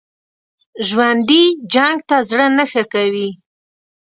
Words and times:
ژوندي 0.87 1.43
جنګ 1.73 1.97
ته 2.09 2.17
زړه 2.29 2.47
نه 2.57 2.65
ښه 2.71 2.83
کوي 2.93 3.29